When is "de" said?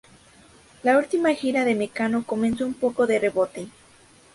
1.63-1.75, 3.05-3.19